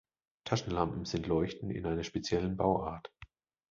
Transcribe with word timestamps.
Taschenlampen 0.45 1.05
sind 1.05 1.27
Leuchten 1.27 1.69
in 1.69 1.85
einer 1.85 2.03
speziellen 2.03 2.57
Bauart. 2.57 3.11